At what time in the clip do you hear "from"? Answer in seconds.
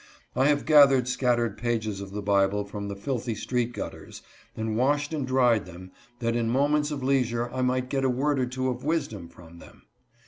2.65-2.87, 9.29-9.59